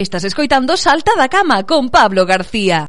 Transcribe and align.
Estás 0.00 0.24
escoitando 0.24 0.78
Salta 0.78 1.12
da 1.14 1.28
Cama 1.28 1.64
con 1.68 1.90
Pablo 1.90 2.24
García. 2.24 2.86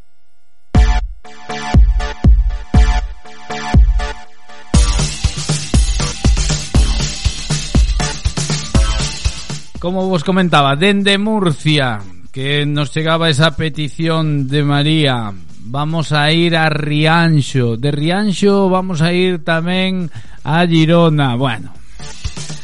Como 9.78 10.08
vos 10.08 10.24
comentaba, 10.24 10.78
dende 10.78 11.18
Murcia, 11.18 12.00
que 12.32 12.66
nos 12.66 12.94
chegaba 12.94 13.28
esa 13.28 13.58
petición 13.58 14.48
de 14.48 14.64
María, 14.64 15.34
vamos 15.68 16.14
a 16.14 16.32
ir 16.32 16.56
a 16.56 16.70
Rianxo. 16.70 17.76
De 17.76 17.92
Rianxo 17.92 18.70
vamos 18.70 19.02
a 19.02 19.12
ir 19.12 19.44
tamén 19.44 20.08
a 20.48 20.64
Girona. 20.64 21.36
Bueno, 21.36 21.76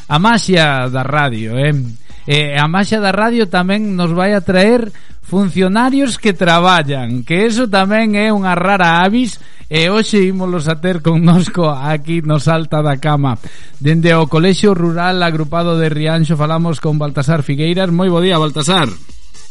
a 0.08 0.16
magia 0.24 0.88
da 0.88 1.04
radio, 1.04 1.60
eh? 1.60 2.07
eh, 2.28 2.60
a 2.60 2.68
Maxia 2.68 3.00
da 3.00 3.16
Radio 3.16 3.48
tamén 3.48 3.96
nos 3.96 4.12
vai 4.12 4.36
a 4.36 4.44
traer 4.44 4.92
funcionarios 5.24 6.20
que 6.20 6.36
traballan, 6.36 7.24
que 7.24 7.48
eso 7.48 7.72
tamén 7.72 8.20
é 8.20 8.30
unha 8.36 8.52
rara 8.56 9.04
avis 9.04 9.40
e 9.68 9.92
hoxe 9.92 10.24
ímolos 10.24 10.72
a 10.72 10.80
ter 10.80 11.04
connosco 11.04 11.68
aquí 11.68 12.24
no 12.24 12.40
Salta 12.40 12.84
da 12.84 13.00
Cama. 13.00 13.40
Dende 13.80 14.16
o 14.16 14.28
Colexio 14.28 14.72
Rural 14.76 15.24
Agrupado 15.24 15.76
de 15.76 15.92
Rianxo 15.92 16.40
falamos 16.40 16.80
con 16.80 17.00
Baltasar 17.00 17.44
Figueiras. 17.44 17.92
Moi 17.92 18.08
bo 18.08 18.24
día, 18.24 18.40
Baltasar. 18.40 18.88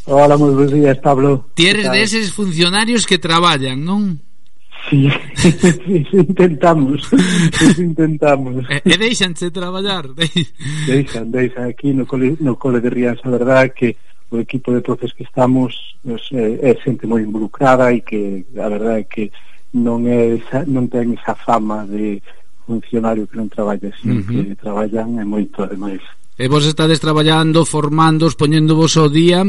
Hola, 0.09 0.39
moi 0.41 0.53
bons 0.57 0.73
días, 0.73 0.97
Pablo. 1.05 1.53
Tieres 1.53 1.93
deses 1.93 2.33
funcionarios 2.33 3.05
que 3.05 3.21
traballan, 3.21 3.83
non? 3.85 4.26
Sí, 4.91 5.11
intentamos, 6.13 7.11
intentamos. 7.79 8.65
Eh, 8.71 8.77
eh, 8.77 8.83
e, 8.87 8.95
e 8.95 8.99
deixanse 8.99 9.51
traballar? 9.51 10.07
Deixan, 10.87 11.31
deixan 11.31 11.69
aquí 11.69 11.93
no 11.93 12.07
cole, 12.07 12.37
no 12.41 12.57
cole 12.57 12.81
de 12.81 12.91
Rías, 12.91 13.19
a 13.25 13.31
verdad 13.31 13.75
que 13.75 13.97
o 14.31 14.39
equipo 14.39 14.73
de 14.73 14.81
profes 14.81 15.13
que 15.13 15.25
estamos 15.25 15.97
nos, 16.05 16.31
é, 16.33 16.71
é 16.71 16.75
xente 16.83 17.07
moi 17.07 17.23
involucrada 17.23 17.93
e 17.93 18.01
que 18.01 18.47
a 18.57 18.69
verdade 18.69 19.01
é 19.01 19.05
que 19.05 19.25
non 19.75 20.07
é 20.07 20.39
esa, 20.39 20.65
non 20.67 20.89
ten 20.89 21.15
esa 21.15 21.35
fama 21.35 21.85
de 21.87 22.23
funcionario 22.67 23.27
que 23.27 23.39
non 23.39 23.51
traballa, 23.51 23.91
sino 24.01 24.19
uh 24.19 24.25
-huh. 24.25 24.55
que 24.55 24.59
traballan 24.59 25.19
e 25.19 25.25
moito 25.27 25.63
ademais. 25.63 26.03
E 26.37 26.47
vos 26.49 26.67
estades 26.67 27.01
traballando, 27.01 27.65
formándos, 27.65 28.37
poñéndovos 28.37 28.99
ao 28.99 29.09
día, 29.09 29.47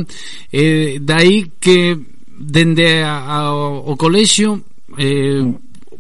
eh, 0.54 1.02
dai 1.02 1.52
que 1.60 1.98
dende 2.38 3.04
a, 3.04 3.18
a, 3.26 3.38
o 3.54 3.94
colexio 3.98 4.62
eh, 4.98 5.44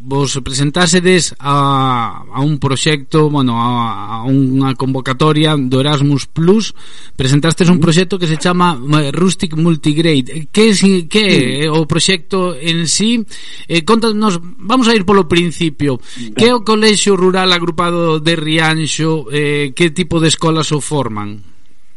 vos 0.08 0.40
presentásedes 0.44 1.36
a, 1.38 2.24
a 2.32 2.40
un 2.42 2.60
proxecto, 2.60 3.30
bueno, 3.30 3.60
a, 3.60 4.24
a 4.24 4.26
unha 4.28 4.72
convocatoria 4.80 5.60
do 5.60 5.84
Erasmus 5.84 6.32
Plus, 6.32 6.72
presentastes 7.20 7.68
un 7.68 7.84
proxecto 7.84 8.16
que 8.16 8.30
se 8.30 8.40
chama 8.40 8.80
eh, 8.80 9.12
Rustic 9.12 9.60
Multigrade. 9.60 10.32
Eh, 10.32 10.44
que 10.48 10.72
é, 10.72 11.04
que 11.12 11.24
eh, 11.28 11.66
é 11.66 11.68
o 11.68 11.84
proxecto 11.84 12.56
en 12.56 12.88
sí? 12.88 13.20
Eh, 13.68 13.84
contanos, 13.84 14.40
vamos 14.40 14.88
a 14.88 14.96
ir 14.96 15.04
polo 15.04 15.28
principio. 15.28 16.00
Que 16.32 16.48
é 16.48 16.56
o 16.56 16.64
Colexio 16.64 17.20
Rural 17.20 17.52
Agrupado 17.52 18.24
de 18.24 18.40
Rianxo? 18.40 19.28
Eh, 19.28 19.76
que 19.76 19.92
tipo 19.92 20.24
de 20.24 20.32
escolas 20.32 20.72
o 20.72 20.80
forman? 20.80 21.44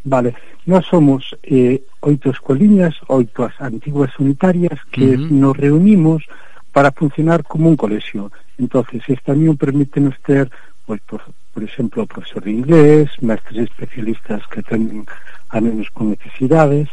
Vale, 0.03 0.35
nós 0.67 0.83
somos 0.91 1.37
eh, 1.47 1.79
oito 2.03 2.35
escoliñas, 2.35 2.99
oito 3.07 3.47
as 3.47 3.55
antiguas 3.61 4.11
unitarias 4.19 4.83
que 4.91 5.15
uh 5.15 5.15
-huh. 5.15 5.31
nos 5.31 5.55
reunimos 5.55 6.27
para 6.73 6.93
funcionar 6.93 7.45
como 7.45 7.69
un 7.69 7.77
colegio. 7.77 8.31
Entonces, 8.59 9.03
esta 9.09 9.33
unión 9.33 9.57
permítenos 9.57 10.15
ter, 10.25 10.51
pois, 10.87 11.01
por, 11.03 11.23
por 11.53 11.63
exemplo, 11.63 12.07
profesor 12.07 12.45
de 12.45 12.53
inglés, 12.53 13.11
mestres 13.21 13.71
especialistas 13.71 14.47
que 14.49 14.63
tenen 14.63 15.07
a 15.49 15.61
menos 15.61 15.91
con 15.91 16.11
necesidades 16.11 16.89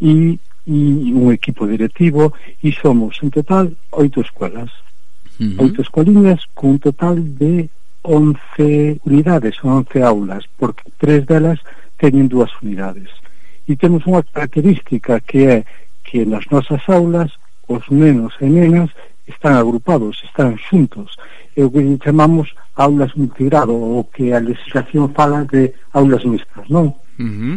e, 0.00 0.38
e 0.66 0.78
un 1.12 1.32
equipo 1.32 1.66
directivo 1.66 2.32
e 2.62 2.72
somos, 2.72 3.18
en 3.22 3.30
total, 3.30 3.76
oito 3.90 4.20
escuelas. 4.20 4.70
Uh 5.40 5.44
-huh. 5.44 5.62
Oito 5.64 5.82
escuelinhas 5.82 6.40
con 6.54 6.76
un 6.76 6.78
total 6.78 7.16
de 7.36 7.68
11 8.02 9.00
unidades, 9.04 9.56
11 9.62 10.02
aulas, 10.02 10.44
porque 10.56 10.84
tres 10.96 11.26
delas 11.26 11.60
teñen 12.00 12.28
dúas 12.28 12.50
unidades. 12.64 13.08
E 13.68 13.76
temos 13.76 14.08
unha 14.08 14.24
característica 14.24 15.20
que 15.20 15.44
é 15.44 15.58
que 16.04 16.24
nas 16.24 16.48
nosas 16.48 16.80
aulas 16.88 17.30
os 17.68 17.84
nenos 17.92 18.32
e 18.40 18.48
nenas 18.48 18.90
están 19.30 19.54
agrupados, 19.54 20.22
están 20.26 20.58
xuntos, 20.58 21.14
é 21.56 21.64
o 21.64 21.70
que 21.70 21.80
chamamos 22.02 22.50
aulas 22.76 23.14
multigrado, 23.14 23.72
o 23.72 24.04
que 24.10 24.32
a 24.34 24.40
legislación 24.40 25.14
fala 25.14 25.46
de 25.46 25.72
aulas 25.94 26.24
mixtas, 26.26 26.66
non? 26.68 26.92
Uh 27.18 27.24
-huh. 27.24 27.56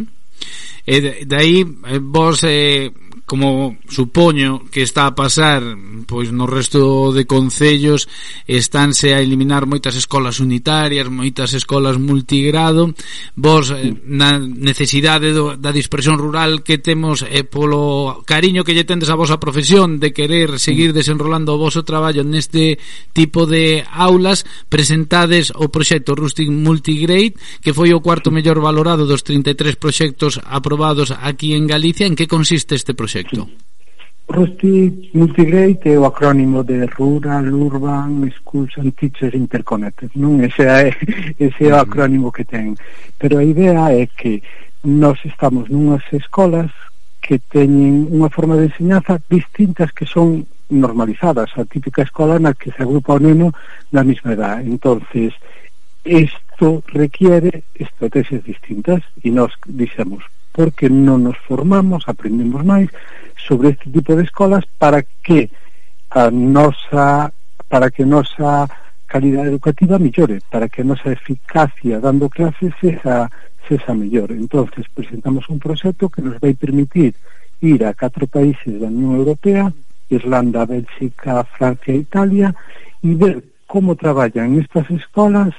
E 0.86 1.24
de 1.24 1.36
aí 1.36 1.64
eh, 1.64 1.98
vos 1.98 2.44
eh, 2.44 2.90
como 3.26 3.76
supoño 3.88 4.68
que 4.70 4.82
está 4.82 5.06
a 5.06 5.14
pasar 5.14 5.64
pois 6.04 6.28
no 6.28 6.44
resto 6.44 7.12
de 7.16 7.24
concellos 7.24 8.08
estánse 8.44 9.16
a 9.16 9.24
eliminar 9.24 9.64
moitas 9.64 9.96
escolas 9.96 10.44
unitarias, 10.44 11.08
moitas 11.08 11.56
escolas 11.56 11.96
multigrado, 11.96 12.92
vos 13.32 13.72
eh, 13.72 13.96
na 14.04 14.36
necesidade 14.36 15.32
do, 15.32 15.56
da 15.56 15.72
dispersión 15.72 16.20
rural 16.20 16.60
que 16.60 16.76
temos 16.76 17.24
e 17.24 17.40
eh, 17.40 17.44
polo 17.48 18.20
cariño 18.28 18.60
que 18.60 18.76
lle 18.76 18.84
tendes 18.84 19.08
a 19.08 19.16
vosa 19.16 19.40
profesión 19.40 19.96
de 19.96 20.12
querer 20.12 20.60
seguir 20.60 20.92
mm. 20.92 20.96
desenrolando 21.00 21.56
o 21.56 21.60
voso 21.60 21.80
traballo 21.80 22.20
neste 22.28 22.76
tipo 23.16 23.48
de 23.48 23.88
aulas, 23.88 24.44
presentades 24.68 25.48
o 25.56 25.72
proxecto 25.72 26.12
Rustic 26.12 26.52
Multigrade 26.52 27.40
que 27.64 27.72
foi 27.72 27.96
o 27.96 28.04
cuarto 28.04 28.28
mellor 28.28 28.60
valorado 28.60 29.08
dos 29.08 29.24
33 29.24 29.80
proxectos 29.80 30.36
aprobados 30.44 31.08
aquí 31.08 31.56
en 31.56 31.64
Galicia. 31.64 32.04
En 32.04 32.16
que 32.16 32.28
consiste 32.28 32.76
este 32.76 32.92
proxecto? 32.92 33.13
proxecto? 33.14 33.48
Rusty 34.26 35.10
Multigrade 35.12 35.80
é 35.84 35.98
o 35.98 36.06
acrónimo 36.06 36.64
de 36.64 36.86
Rural 36.86 37.44
Urban 37.44 38.30
Schools 38.30 38.72
and 38.78 38.92
Teachers 38.96 39.34
Interconnected 39.34 40.10
non? 40.16 40.40
Ese 40.42 40.64
é, 40.64 40.90
ese 41.38 41.68
é 41.68 41.74
o 41.74 41.78
acrónimo 41.78 42.32
que 42.32 42.44
ten 42.44 42.74
pero 43.18 43.38
a 43.38 43.44
idea 43.44 43.92
é 43.92 44.06
que 44.06 44.42
nós 44.82 45.20
estamos 45.24 45.68
nunhas 45.68 46.02
escolas 46.10 46.72
que 47.20 47.38
teñen 47.38 48.08
unha 48.10 48.32
forma 48.32 48.56
de 48.56 48.72
enseñanza 48.72 49.20
distintas 49.28 49.92
que 49.92 50.08
son 50.08 50.48
normalizadas, 50.72 51.52
a 51.60 51.68
típica 51.68 52.02
escola 52.02 52.40
na 52.40 52.56
que 52.56 52.72
se 52.72 52.80
agrupa 52.80 53.20
o 53.20 53.22
neno 53.22 53.52
na 53.92 54.02
mesma 54.02 54.32
edad 54.32 54.64
entonces 54.64 55.36
isto 56.02 56.80
requiere 56.88 57.68
estrategias 57.76 58.42
distintas 58.42 59.04
e 59.20 59.28
nós 59.28 59.52
dixemos 59.68 60.24
porque 60.54 60.86
non 60.86 61.26
nos 61.26 61.34
formamos, 61.50 62.06
aprendemos 62.06 62.62
máis 62.62 62.86
sobre 63.34 63.74
este 63.74 63.90
tipo 63.90 64.14
de 64.14 64.22
escolas 64.22 64.62
para 64.78 65.02
que 65.02 65.50
a 66.14 66.30
nosa 66.30 67.34
para 67.66 67.90
que 67.90 68.06
nosa 68.06 68.70
calidade 69.10 69.50
educativa 69.50 69.98
mellore, 69.98 70.38
para 70.46 70.70
que 70.70 70.86
nosa 70.86 71.10
eficacia 71.10 71.98
dando 71.98 72.30
clases 72.30 72.70
sexa, 72.78 73.26
sexa 73.66 73.92
mellor. 73.98 74.30
entonces 74.30 74.86
presentamos 74.94 75.50
un 75.50 75.58
proxecto 75.58 76.06
que 76.08 76.22
nos 76.22 76.38
vai 76.38 76.54
permitir 76.54 77.18
ir 77.60 77.84
a 77.84 77.94
catro 77.94 78.30
países 78.30 78.78
da 78.78 78.86
Unión 78.86 79.18
Europea, 79.18 79.74
Irlanda, 80.10 80.66
Bélxica, 80.66 81.42
Francia 81.44 81.94
e 81.94 82.06
Italia, 82.06 82.54
e 83.02 83.10
ver 83.18 83.42
como 83.66 83.98
traballan 83.98 84.60
estas 84.62 84.86
escolas 84.90 85.50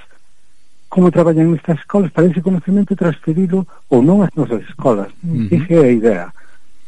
como 0.96 1.12
traballan 1.12 1.52
nestas 1.52 1.84
escolas 1.84 2.08
para 2.16 2.32
ese 2.32 2.40
conocimento 2.40 2.96
transferido 2.96 3.68
ou 3.92 4.00
non 4.00 4.24
ás 4.24 4.32
nosas 4.32 4.64
escolas. 4.64 5.12
Uh 5.20 5.44
-huh. 5.44 5.52
Esa 5.52 5.74
é 5.76 5.84
a 5.84 5.92
idea. 5.92 6.26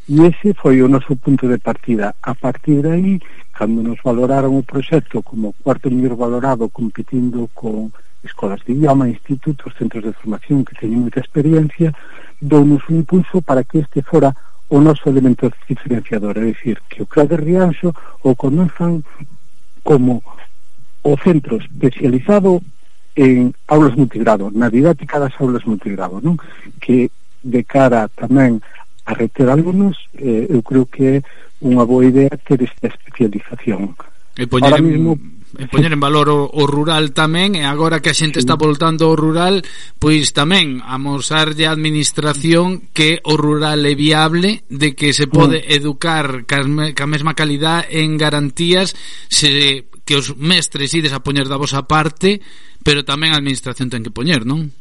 E 0.08 0.24
ese 0.24 0.56
foi 0.56 0.80
o 0.80 0.88
noso 0.88 1.12
punto 1.12 1.44
de 1.44 1.60
partida. 1.60 2.16
A 2.24 2.32
partir 2.32 2.80
de 2.80 2.88
aí, 2.88 3.12
cando 3.52 3.84
nos 3.84 4.00
valoraron 4.00 4.56
o 4.56 4.64
proxecto 4.64 5.20
como 5.20 5.52
cuarto 5.60 5.92
mellor 5.92 6.16
valorado 6.16 6.72
competindo 6.72 7.52
con 7.52 7.92
escolas 8.24 8.64
de 8.64 8.72
idioma, 8.72 9.12
institutos, 9.12 9.76
centros 9.76 10.00
de 10.00 10.16
formación 10.16 10.64
que 10.64 10.72
teñen 10.80 11.04
moita 11.04 11.20
experiencia, 11.20 11.92
dounos 12.40 12.80
un 12.88 13.04
impulso 13.04 13.44
para 13.44 13.60
que 13.60 13.84
este 13.84 14.00
fora 14.00 14.32
o 14.72 14.80
noso 14.80 15.04
elemento 15.12 15.52
diferenciador, 15.68 16.40
é 16.40 16.48
dicir, 16.48 16.80
que 16.88 17.04
o 17.04 17.06
CRA 17.12 17.28
de 17.28 17.36
Rianxo 17.36 17.92
o 18.24 18.32
comenzan 18.32 19.04
como 19.84 20.24
o 21.04 21.12
centro 21.20 21.60
especializado 21.60 22.64
en 23.18 23.50
aulas 23.66 23.98
multigrado, 23.98 24.46
na 24.54 24.70
didática 24.70 25.18
das 25.18 25.34
aulas 25.42 25.66
multigrado, 25.66 26.22
non? 26.22 26.38
Que 26.78 27.10
de 27.42 27.66
cara 27.66 28.06
tamén 28.14 28.62
a 29.02 29.12
reter 29.18 29.50
alumnos, 29.50 29.98
eh, 30.14 30.46
eu 30.46 30.62
creo 30.62 30.86
que 30.86 31.02
é 31.02 31.22
unha 31.58 31.82
boa 31.82 32.06
idea 32.06 32.30
ter 32.46 32.62
esta 32.62 32.86
especialización. 32.86 33.98
E 34.38 34.46
poñer, 34.46 34.70
Ahora 34.70 34.78
mismo, 34.78 35.18
e 35.56 35.64
poñer 35.72 35.96
en 35.96 36.02
valor 36.02 36.28
o, 36.28 36.44
o 36.44 36.68
rural 36.68 37.16
tamén 37.16 37.56
e 37.56 37.64
agora 37.64 38.04
que 38.04 38.12
a 38.12 38.18
xente 38.18 38.36
está 38.36 38.60
voltando 38.60 39.08
ao 39.08 39.16
rural 39.16 39.64
pois 39.96 40.36
tamén 40.36 40.84
amosarlle 40.84 41.64
a 41.64 41.72
administración 41.72 42.92
que 42.92 43.24
o 43.24 43.40
rural 43.40 43.80
é 43.88 43.96
viable 43.96 44.66
de 44.68 44.92
que 44.92 45.16
se 45.16 45.24
pode 45.24 45.64
mm. 45.64 45.68
educar 45.72 46.44
ca, 46.44 46.60
ca 46.92 47.06
mesma 47.08 47.32
calidad 47.32 47.88
en 47.88 48.20
garantías 48.20 48.92
se 49.32 49.88
que 50.04 50.16
os 50.20 50.36
mestres 50.36 50.92
ides 50.92 51.16
a 51.16 51.24
poñer 51.24 51.48
da 51.48 51.56
vosa 51.56 51.88
parte 51.88 52.44
pero 52.84 53.04
tamén 53.04 53.32
a 53.32 53.40
administración 53.40 53.88
ten 53.88 54.04
que 54.04 54.12
poñer, 54.12 54.44
non? 54.44 54.72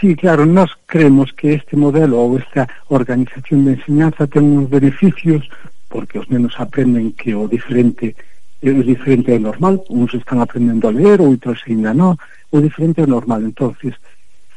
Sí, 0.00 0.16
claro, 0.16 0.44
nós 0.46 0.72
creemos 0.86 1.30
que 1.36 1.54
este 1.54 1.76
modelo 1.76 2.18
ou 2.18 2.34
esta 2.40 2.66
organización 2.88 3.68
de 3.68 3.76
enseñanza 3.78 4.26
ten 4.26 4.44
uns 4.44 4.68
beneficios 4.72 5.44
porque 5.92 6.18
os 6.18 6.26
nenos 6.32 6.56
aprenden 6.56 7.12
que 7.12 7.36
o 7.36 7.44
diferente 7.46 8.16
é 8.16 8.31
é 8.62 8.72
diferente 8.82 9.32
ao 9.32 9.40
normal, 9.40 9.84
uns 9.90 10.14
están 10.14 10.40
aprendendo 10.40 10.86
a 10.86 10.92
ler, 10.92 11.20
outros 11.20 11.60
ainda 11.66 11.92
non, 11.92 12.14
é 12.52 12.58
diferente 12.60 13.00
ao 13.00 13.10
normal. 13.10 13.42
entonces 13.42 13.94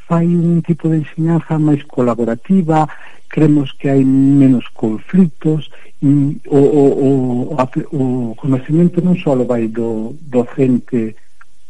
fai 0.06 0.26
un 0.26 0.62
tipo 0.62 0.88
de 0.88 1.02
enseñanza 1.02 1.58
máis 1.58 1.82
colaborativa, 1.90 2.86
creemos 3.26 3.74
que 3.74 3.90
hai 3.90 4.06
menos 4.06 4.62
conflitos 4.70 5.66
e 5.98 6.38
o, 6.46 6.58
o, 6.58 6.84
o, 7.50 8.30
o 8.30 8.34
conocimiento 8.38 9.02
non 9.02 9.18
só 9.18 9.34
vai 9.42 9.66
do 9.66 10.14
docente 10.22 11.18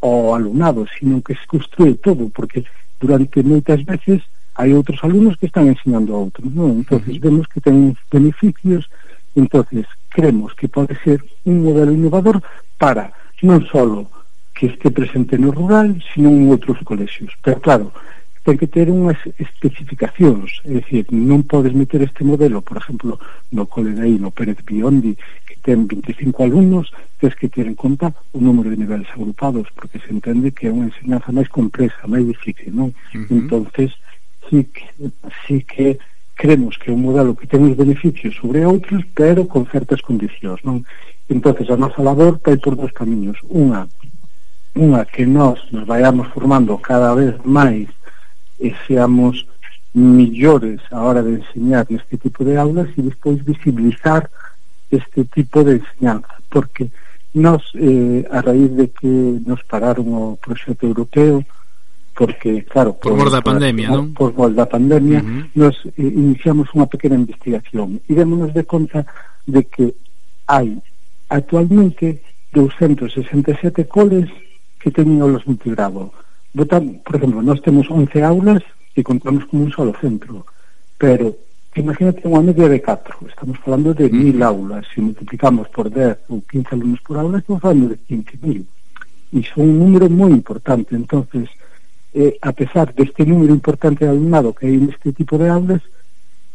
ao 0.04 0.36
alumnado, 0.36 0.84
sino 0.98 1.24
que 1.24 1.32
se 1.32 1.46
construe 1.48 1.96
todo, 1.96 2.28
porque 2.28 2.68
durante 3.00 3.40
moitas 3.40 3.80
veces 3.82 4.20
hai 4.60 4.76
outros 4.76 5.00
alumnos 5.00 5.36
que 5.40 5.48
están 5.48 5.72
enseñando 5.72 6.12
a 6.12 6.20
outros, 6.20 6.52
non? 6.52 6.84
entonces 6.84 7.16
vemos 7.16 7.48
que 7.48 7.64
ten 7.64 7.96
beneficios 8.12 8.84
entonces 9.36 9.86
creemos 10.08 10.54
que 10.54 10.66
pode 10.66 10.96
ser 11.04 11.22
un 11.44 11.62
modelo 11.62 11.92
innovador 11.92 12.42
para 12.80 13.12
non 13.44 13.60
só 13.68 13.84
que 14.56 14.72
este 14.72 14.90
presente 14.90 15.36
no 15.36 15.52
rural, 15.52 16.00
sino 16.14 16.32
en 16.32 16.48
outros 16.48 16.80
colexios. 16.80 17.36
Pero 17.44 17.60
claro, 17.60 17.92
ten 18.40 18.56
que 18.56 18.70
ter 18.70 18.88
unhas 18.88 19.20
especificacións, 19.36 20.64
é 20.64 20.80
dicir, 20.80 21.04
non 21.12 21.44
podes 21.44 21.76
meter 21.76 22.00
este 22.00 22.24
modelo, 22.24 22.64
por 22.64 22.80
exemplo, 22.80 23.20
no 23.52 23.68
cole 23.68 23.92
de 23.92 24.08
aí, 24.08 24.16
no 24.16 24.32
Pérez 24.32 24.62
Biondi, 24.64 25.18
que 25.44 25.60
ten 25.60 25.84
25 25.84 26.46
alumnos, 26.46 26.88
tens 27.20 27.36
que 27.36 27.52
ter 27.52 27.68
en 27.68 27.76
conta 27.76 28.14
o 28.32 28.40
número 28.40 28.72
de 28.72 28.80
niveles 28.80 29.10
agrupados, 29.12 29.68
porque 29.76 30.00
se 30.00 30.14
entende 30.14 30.54
que 30.56 30.70
é 30.70 30.72
unha 30.72 30.88
enseñanza 30.88 31.34
máis 31.34 31.52
complexa, 31.52 32.08
máis 32.08 32.24
difícil, 32.24 32.72
non? 32.72 32.94
Uh 33.12 33.28
-huh. 33.28 33.36
Entonces, 33.36 33.92
sí 34.48 34.64
que, 34.72 34.86
sí 35.44 35.56
que 35.66 36.00
creemos 36.36 36.76
que 36.76 36.90
é 36.90 36.94
un 36.94 37.00
modelo 37.00 37.34
que 37.34 37.48
ten 37.48 37.64
os 37.64 37.74
beneficios 37.74 38.36
sobre 38.36 38.62
outros, 38.62 39.02
pero 39.16 39.48
con 39.48 39.64
certas 39.66 40.04
condicións, 40.04 40.60
non? 40.62 40.84
Entonces, 41.32 41.66
a 41.72 41.76
nosa 41.76 42.04
labor 42.04 42.38
vai 42.44 42.60
por 42.60 42.76
dos 42.76 42.92
camiños. 42.92 43.40
Unha, 43.48 43.88
unha 44.76 45.02
que 45.08 45.24
nós 45.24 45.58
nos 45.72 45.88
vayamos 45.88 46.28
formando 46.30 46.76
cada 46.78 47.16
vez 47.16 47.34
máis 47.42 47.88
e 48.60 48.70
seamos 48.86 49.48
millores 49.96 50.80
a 50.92 51.00
hora 51.00 51.24
de 51.24 51.40
enseñar 51.40 51.88
neste 51.88 52.20
tipo 52.20 52.44
de 52.44 52.60
aulas 52.60 52.92
e 52.96 53.00
despois 53.00 53.40
visibilizar 53.40 54.28
este 54.92 55.24
tipo 55.24 55.64
de 55.64 55.80
enseñanza, 55.80 56.36
porque 56.52 56.92
nós, 57.32 57.64
eh, 57.74 58.28
a 58.30 58.44
raíz 58.44 58.70
de 58.76 58.88
que 58.92 59.40
nos 59.44 59.64
pararon 59.64 60.12
o 60.12 60.36
proxecto 60.36 60.84
europeo, 60.86 61.40
porque 62.16 62.64
claro 62.64 62.96
por, 62.96 63.12
por 63.12 63.18
mor 63.20 63.30
da 63.30 63.44
pandemia, 63.44 63.92
non? 63.92 64.16
Por 64.16 64.32
mor 64.32 64.50
da 64.56 64.64
pandemia 64.64 65.20
uh 65.20 65.28
-huh. 65.28 65.42
nos 65.52 65.76
eh, 65.84 66.00
iniciamos 66.00 66.72
unha 66.72 66.88
pequena 66.88 67.20
investigación 67.20 68.00
e 68.08 68.12
démonos 68.16 68.56
de 68.56 68.64
conta 68.64 69.04
de 69.44 69.60
que 69.68 69.92
hai 70.48 70.80
actualmente 71.28 72.24
267 72.56 73.84
coles 73.84 74.32
que 74.80 74.90
teñen 74.90 75.20
aulas 75.20 75.44
multigrado. 75.44 76.14
Botan, 76.56 77.04
por 77.04 77.20
exemplo, 77.20 77.44
nós 77.44 77.60
temos 77.60 77.84
11 77.92 78.22
aulas 78.24 78.64
e 78.96 79.04
contamos 79.04 79.44
con 79.44 79.60
un 79.60 79.70
solo 79.70 79.92
centro, 80.00 80.48
pero 80.96 81.36
imagínate 81.76 82.24
unha 82.24 82.40
media 82.40 82.64
de 82.72 82.80
4, 82.80 83.28
estamos 83.28 83.60
falando 83.60 83.92
de 83.92 84.08
1000 84.08 84.40
mm. 84.40 84.42
aulas, 84.42 84.88
se 84.88 85.04
multiplicamos 85.04 85.68
por 85.68 85.92
10 85.92 86.32
ou 86.32 86.40
15 86.48 86.72
alumnos 86.72 87.00
por 87.04 87.20
aula, 87.20 87.44
estamos 87.44 87.60
falando 87.60 87.92
de 87.92 88.00
15.000. 88.08 88.64
E 89.36 89.42
son 89.44 89.68
un 89.68 89.76
número 89.84 90.08
moi 90.08 90.32
importante, 90.32 90.96
entonces, 90.96 91.52
eh, 92.16 92.38
a 92.40 92.52
pesar 92.56 92.96
deste 92.96 93.28
número 93.28 93.52
importante 93.52 94.04
de 94.04 94.10
alumnado 94.10 94.56
que 94.56 94.64
hai 94.64 94.80
neste 94.80 95.12
tipo 95.12 95.36
de 95.36 95.52
aulas, 95.52 95.84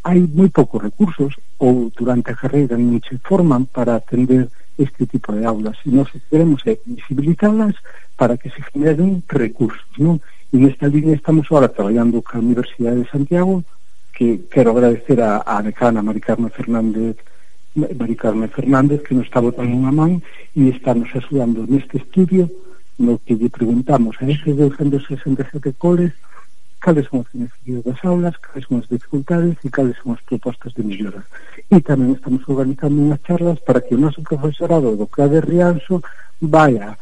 hai 0.01 0.25
moi 0.25 0.49
poucos 0.49 0.81
recursos 0.81 1.37
ou 1.61 1.93
durante 1.93 2.33
a 2.33 2.39
carreira 2.41 2.73
non 2.73 2.97
se 3.05 3.21
forman 3.21 3.69
para 3.69 3.93
atender 3.93 4.49
este 4.81 5.05
tipo 5.05 5.29
de 5.37 5.45
aulas 5.45 5.77
e 5.85 5.93
nós 5.93 6.09
queremos 6.25 6.65
é 6.65 6.81
visibilizarlas 6.81 7.77
para 8.17 8.41
que 8.41 8.49
se 8.49 8.65
generen 8.73 9.21
recursos 9.29 9.85
non? 10.01 10.17
e 10.49 10.57
nesta 10.57 10.89
línea 10.89 11.13
estamos 11.13 11.45
ahora 11.53 11.69
traballando 11.69 12.25
ca 12.25 12.41
Universidade 12.41 13.05
de 13.05 13.11
Santiago 13.13 13.61
que 14.17 14.49
quero 14.49 14.73
agradecer 14.73 15.21
a, 15.21 15.45
a 15.45 15.61
decana 15.61 16.01
Mari 16.01 16.21
Carmen 16.25 16.49
Fernández 16.49 17.21
Mari 17.77 18.17
Carmen 18.17 18.49
Fernández 18.49 19.05
que 19.05 19.13
nos 19.13 19.29
está 19.29 19.37
botando 19.37 19.69
unha 19.69 19.93
man 19.93 20.17
e 20.57 20.73
está 20.73 20.97
nos 20.97 21.13
axudando 21.13 21.69
neste 21.69 22.01
estudio 22.01 22.49
no 23.01 23.17
que 23.19 23.33
lle 23.35 23.49
preguntamos 23.49 24.15
a 24.21 24.29
eses 24.29 24.53
267 24.55 25.73
coles 25.77 26.13
cales 26.81 27.05
son 27.07 27.21
os 27.21 27.29
beneficios 27.31 27.85
das 27.85 27.99
aulas, 28.03 28.35
cales 28.41 28.65
son 28.65 28.81
as 28.81 28.89
dificultades 28.89 29.55
e 29.63 29.69
cales 29.69 29.95
son 30.01 30.17
as 30.17 30.21
propostas 30.25 30.73
de 30.73 30.81
mellora. 30.81 31.21
E 31.69 31.77
tamén 31.79 32.17
estamos 32.17 32.41
organizando 32.49 32.97
unhas 32.97 33.21
charlas 33.21 33.61
para 33.61 33.79
que 33.85 33.93
o 33.93 34.01
noso 34.01 34.25
profesorado 34.25 34.97
do 34.97 35.05
CAD 35.05 35.29
de 35.37 35.39
Rianxo 35.45 36.01
vaya 36.41 36.97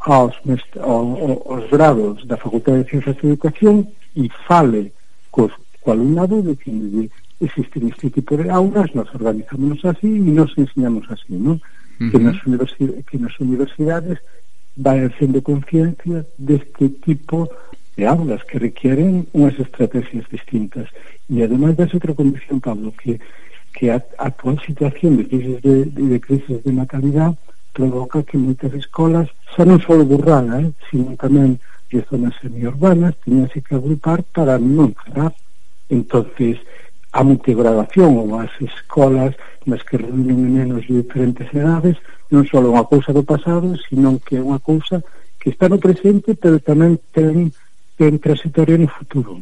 aos, 0.00 0.32
aos, 0.80 1.44
aos 1.44 1.64
grados 1.68 2.24
da 2.24 2.40
Facultade 2.40 2.82
de 2.82 2.88
Ciencias 2.88 3.16
de 3.20 3.28
Educación 3.28 3.76
e 4.16 4.32
fale 4.48 4.96
cos, 5.28 5.52
co 5.84 5.92
alumnado 5.92 6.40
de 6.40 6.56
que 6.56 6.72
existen 7.44 7.92
este 7.92 8.08
tipo 8.08 8.32
de 8.32 8.48
aulas, 8.48 8.88
nos 8.96 9.12
organizamos 9.14 9.84
así 9.84 10.08
e 10.08 10.32
nos 10.32 10.56
enseñamos 10.56 11.04
así, 11.12 11.36
non? 11.36 11.60
Uh 12.00 12.08
-huh. 12.08 12.10
que, 12.10 12.18
nas 12.18 12.38
que 13.04 13.16
nas 13.20 13.34
universidades 13.44 14.18
vai 14.78 15.02
facendo 15.10 15.42
conciencia 15.42 16.24
deste 16.38 16.88
tipo 17.02 17.50
de 17.98 18.06
aulas 18.06 18.46
que 18.46 18.62
requieren 18.62 19.26
unhas 19.34 19.58
estrategias 19.58 20.24
distintas. 20.30 20.86
E 21.26 21.42
ademais 21.42 21.74
das 21.74 21.90
outra 21.90 22.14
condición, 22.14 22.62
Pablo, 22.62 22.94
que 22.94 23.18
que 23.74 23.90
a 23.90 24.02
actual 24.18 24.58
situación 24.66 25.16
de 25.16 25.28
crisis 25.28 25.62
de, 25.62 25.84
de, 25.84 26.02
de 26.08 26.20
crisis 26.20 26.64
de 26.64 26.72
natalidade 26.72 27.36
provoca 27.72 28.22
que 28.22 28.38
moitas 28.38 28.74
escolas, 28.74 29.30
xa 29.54 29.62
non 29.62 29.78
só 29.78 29.94
burrada, 30.02 30.58
eh, 30.58 30.74
sino 30.90 31.14
tamén 31.14 31.62
de 31.86 32.02
zonas 32.10 32.34
semiurbanas, 32.42 33.14
teñase 33.22 33.62
que 33.62 33.78
agrupar 33.78 34.26
para 34.34 34.58
non 34.58 34.90
cerrar. 34.98 35.30
Entonces, 35.86 36.58
a 37.12 37.24
multigradación 37.24 38.16
ou 38.20 38.36
as 38.36 38.52
escolas 38.60 39.32
nas 39.64 39.82
que 39.84 39.96
reúnen 39.96 40.54
nenos 40.54 40.84
de 40.86 41.00
diferentes 41.00 41.48
edades 41.52 41.96
non 42.28 42.44
só 42.44 42.60
unha 42.60 42.84
cousa 42.84 43.12
do 43.16 43.24
pasado 43.24 43.72
sino 43.88 44.20
que 44.20 44.36
é 44.36 44.42
unha 44.44 44.60
cousa 44.60 45.00
que 45.40 45.50
está 45.50 45.68
no 45.68 45.80
presente 45.80 46.36
pero 46.36 46.60
tamén 46.60 47.00
ten, 47.12 47.48
ten 47.96 48.20
transitoria 48.20 48.76
no 48.76 48.88
futuro. 48.92 49.40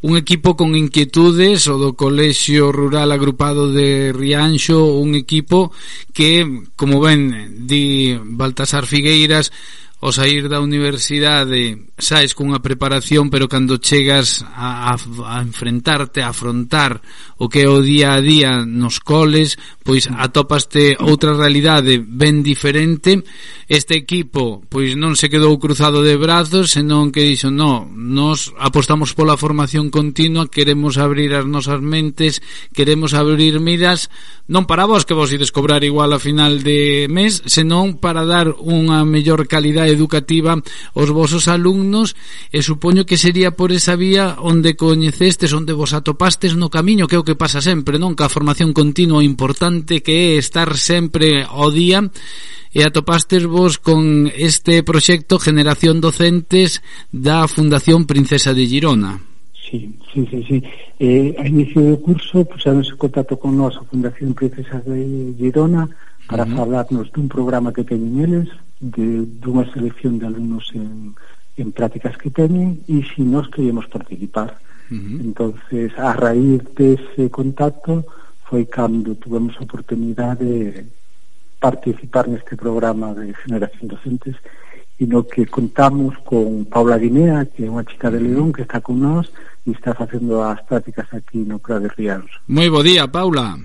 Un 0.00 0.16
equipo 0.16 0.56
con 0.56 0.72
inquietudes 0.76 1.68
o 1.68 1.76
do 1.76 1.92
Colexio 1.92 2.72
Rural 2.72 3.12
Agrupado 3.12 3.68
de 3.68 4.16
Rianxo, 4.16 4.96
un 4.96 5.12
equipo 5.12 5.76
que, 6.16 6.48
como 6.72 7.04
ven, 7.04 7.68
di 7.68 8.16
Baltasar 8.16 8.88
Figueiras, 8.88 9.52
ao 10.00 10.12
sair 10.16 10.48
da 10.48 10.64
universidade 10.64 11.92
saes 12.00 12.32
cunha 12.32 12.64
preparación 12.64 13.28
pero 13.28 13.52
cando 13.52 13.76
chegas 13.76 14.40
a, 14.48 14.96
a, 14.96 15.36
a 15.36 15.44
enfrentarte, 15.44 16.24
a 16.24 16.32
afrontar 16.32 17.04
o 17.36 17.52
que 17.52 17.64
é 17.64 17.68
o 17.68 17.84
día 17.84 18.16
a 18.16 18.20
día 18.24 18.64
nos 18.64 18.96
coles 19.04 19.60
pois 19.84 20.08
atopaste 20.08 20.96
outra 21.04 21.36
realidade 21.36 22.00
ben 22.00 22.40
diferente 22.40 23.20
este 23.70 23.94
equipo 23.94 24.66
pois 24.66 24.98
non 24.98 25.14
se 25.14 25.30
quedou 25.30 25.54
cruzado 25.62 26.02
de 26.02 26.18
brazos, 26.18 26.74
senón 26.74 27.14
que 27.14 27.22
dixo, 27.22 27.54
"No, 27.54 27.86
nos 27.86 28.50
apostamos 28.58 29.14
pola 29.14 29.38
formación 29.38 29.94
continua, 29.94 30.50
queremos 30.50 30.98
abrir 30.98 31.30
as 31.38 31.46
nosas 31.46 31.78
mentes, 31.78 32.42
queremos 32.74 33.14
abrir 33.14 33.62
miras, 33.62 34.10
non 34.50 34.66
para 34.66 34.90
vos 34.90 35.06
que 35.06 35.14
vos 35.14 35.30
ides 35.30 35.54
cobrar 35.54 35.86
igual 35.86 36.10
a 36.10 36.18
final 36.18 36.66
de 36.66 37.06
mes, 37.06 37.46
senón 37.46 38.02
para 38.02 38.26
dar 38.26 38.50
unha 38.58 39.06
mellor 39.06 39.46
calidad 39.46 39.86
educativa 39.86 40.58
aos 40.98 41.14
vosos 41.14 41.46
alumnos, 41.46 42.18
e 42.50 42.66
supoño 42.66 43.06
que 43.06 43.14
sería 43.14 43.54
por 43.54 43.70
esa 43.70 43.94
vía 43.94 44.34
onde 44.42 44.74
coñecestes, 44.74 45.54
onde 45.54 45.78
vos 45.78 45.94
atopastes 45.94 46.58
no 46.58 46.74
camiño, 46.74 47.06
que 47.06 47.14
é 47.14 47.22
o 47.22 47.26
que 47.26 47.38
pasa 47.38 47.62
sempre, 47.62 48.02
non? 48.02 48.18
Que 48.18 48.26
a 48.26 48.34
formación 48.34 48.74
continua 48.74 49.22
importante 49.22 50.02
que 50.02 50.34
é 50.34 50.42
estar 50.42 50.74
sempre 50.74 51.46
ao 51.46 51.70
día 51.70 52.10
e 52.70 52.86
atopastes 52.86 53.46
vos 53.46 53.78
con 53.82 54.30
este 54.30 54.82
proxecto 54.86 55.42
Generación 55.42 55.98
Docentes 55.98 56.82
da 57.10 57.50
Fundación 57.50 58.06
Princesa 58.06 58.54
de 58.54 58.66
Girona. 58.66 59.18
Sí, 59.70 59.90
sí, 60.12 60.26
sí, 60.30 60.44
sí. 60.46 60.62
Eh, 60.98 61.34
a 61.38 61.46
inicio 61.46 61.82
do 61.82 61.98
curso 61.98 62.46
puxáronse 62.46 62.94
en 62.94 62.98
contacto 62.98 63.34
con 63.38 63.58
nós 63.58 63.74
a 63.74 63.86
Fundación 63.86 64.34
Princesa 64.34 64.78
de 64.86 65.34
Girona 65.34 65.90
para 66.30 66.46
uh 66.46 66.50
-huh. 66.50 66.56
falarnos 66.62 67.10
dun 67.10 67.26
programa 67.26 67.74
que 67.74 67.82
teñen 67.82 68.22
eles, 68.22 68.48
de, 68.78 69.26
dunha 69.42 69.66
selección 69.74 70.18
de 70.18 70.26
alumnos 70.30 70.70
en, 70.74 71.14
en 71.58 71.68
prácticas 71.74 72.14
que 72.18 72.30
teñen 72.30 72.82
e 72.86 73.02
si 73.02 73.22
nós 73.26 73.50
queríamos 73.50 73.86
participar. 73.90 74.58
Uh 74.90 74.94
-huh. 74.94 75.18
entonces 75.26 75.90
a 75.98 76.14
raíz 76.14 76.62
dese 76.74 77.30
contacto 77.30 78.06
foi 78.46 78.66
cando 78.66 79.14
tuvemos 79.14 79.54
a 79.58 79.66
oportunidade 79.66 80.46
de 80.46 80.99
participar 81.60 82.26
neste 82.26 82.56
programa 82.56 83.12
de 83.12 83.36
Generación 83.44 83.92
Docentes 83.92 84.36
e 85.00 85.04
no 85.06 85.24
que 85.24 85.46
contamos 85.46 86.16
con 86.24 86.64
Paula 86.64 86.96
Guinea, 86.96 87.44
que 87.46 87.64
é 87.64 87.70
unha 87.70 87.84
chica 87.84 88.08
de 88.08 88.20
León 88.20 88.52
que 88.52 88.64
está 88.64 88.80
con 88.80 89.00
nós 89.00 89.28
e 89.68 89.76
está 89.76 89.92
facendo 89.92 90.40
as 90.40 90.60
prácticas 90.64 91.08
aquí 91.12 91.44
no 91.44 91.60
CRA 91.60 91.80
de 91.80 91.92
Rianos. 91.92 92.32
Moi 92.48 92.68
bo 92.72 92.80
día, 92.80 93.08
Paula. 93.08 93.60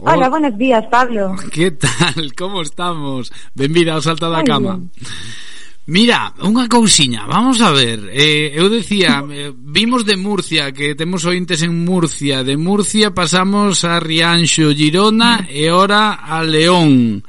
Hola, 0.00 0.30
buenos 0.30 0.54
días, 0.56 0.86
Pablo. 0.86 1.34
¿Qué 1.50 1.72
tal? 1.72 2.32
¿Cómo 2.38 2.62
estamos? 2.62 3.32
Benvida 3.56 3.98
ao 3.98 4.04
Salta 4.04 4.30
da 4.30 4.46
Cama. 4.46 4.78
Bien. 4.78 5.47
Mira, 5.88 6.36
unha 6.44 6.68
cousiña, 6.68 7.24
vamos 7.24 7.64
a 7.64 7.72
ver 7.72 8.12
eh, 8.12 8.52
Eu 8.52 8.68
decía, 8.68 9.24
eh, 9.32 9.56
vimos 9.56 10.04
de 10.04 10.20
Murcia 10.20 10.68
Que 10.68 10.92
temos 10.92 11.24
ointes 11.24 11.64
en 11.64 11.72
Murcia 11.72 12.44
De 12.44 12.60
Murcia 12.60 13.16
pasamos 13.16 13.88
a 13.88 13.96
Rianxo, 13.96 14.68
Girona 14.76 15.48
E 15.48 15.72
ora 15.72 16.20
a 16.20 16.44
León. 16.44 17.24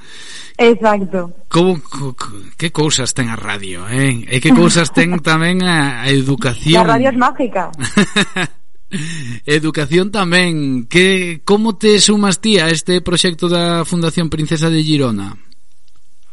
Exacto. 0.60 1.32
Como, 1.48 1.80
co, 1.80 2.12
Que 2.60 2.76
cousas 2.76 3.16
ten 3.16 3.32
a 3.32 3.40
radio, 3.40 3.88
eh? 3.88 4.28
E 4.28 4.44
que 4.44 4.52
cousas 4.52 4.92
ten 4.92 5.16
tamén 5.24 5.64
a, 5.64 6.04
a 6.04 6.12
educación. 6.12 6.84
A 6.84 7.00
radio 7.00 7.10
é 7.10 7.16
mágica. 7.16 7.72
Educación 9.48 10.12
tamén. 10.12 10.84
Que 10.92 11.40
Como 11.48 11.80
te 11.80 11.96
sumas 12.04 12.44
ti 12.44 12.60
a 12.60 12.68
este 12.68 13.00
proxecto 13.00 13.48
da 13.48 13.88
Fundación 13.88 14.28
Princesa 14.28 14.68
de 14.68 14.84
Girona? 14.84 15.40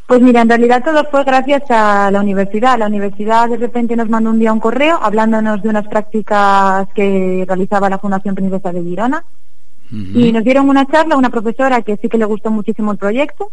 Pues 0.06 0.20
mira, 0.20 0.42
en 0.42 0.48
realidad 0.48 0.84
todo 0.84 1.04
fue 1.10 1.25
gracias 1.25 1.62
a 1.68 2.10
la 2.12 2.20
universidad. 2.20 2.78
La 2.78 2.86
universidad 2.86 3.48
de 3.48 3.56
repente 3.56 3.96
nos 3.96 4.08
mandó 4.08 4.30
un 4.30 4.38
día 4.38 4.52
un 4.52 4.60
correo 4.60 4.98
hablándonos 5.02 5.62
de 5.62 5.68
unas 5.68 5.88
prácticas 5.88 6.86
que 6.94 7.44
realizaba 7.46 7.90
la 7.90 7.98
Fundación 7.98 8.36
Princesa 8.36 8.72
de 8.72 8.82
Girona 8.82 9.25
y 9.90 10.32
nos 10.32 10.44
dieron 10.44 10.68
una 10.68 10.86
charla, 10.86 11.16
una 11.16 11.30
profesora 11.30 11.82
que 11.82 11.96
sí 11.96 12.08
que 12.08 12.18
le 12.18 12.25
gustó 12.25 12.50
muchísimo 12.50 12.92
el 12.92 12.98
proyecto. 12.98 13.50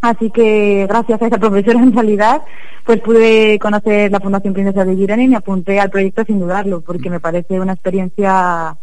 Así 0.00 0.30
que 0.30 0.86
gracias 0.88 1.22
a 1.22 1.26
esa 1.26 1.38
profesora 1.38 1.78
en 1.82 1.92
realidad, 1.92 2.42
pues 2.84 3.00
pude 3.00 3.58
conocer 3.60 4.10
la 4.10 4.20
Fundación 4.20 4.54
Princesa 4.54 4.84
de 4.84 4.96
Girona 4.96 5.22
y 5.22 5.28
me 5.28 5.36
apunté 5.36 5.78
al 5.78 5.90
proyecto 5.90 6.24
sin 6.24 6.40
dudarlo, 6.40 6.80
porque 6.80 7.10
me 7.10 7.20
parece 7.20 7.60
una 7.60 7.74
experiencia 7.74 8.76